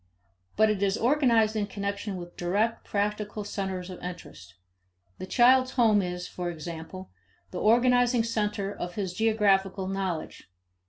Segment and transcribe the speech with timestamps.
[0.55, 4.55] But it is organized in connection with direct practical centers of interest.
[5.19, 7.11] The child's home is, for example,
[7.51, 10.49] the organizing center of his geographical knowledge.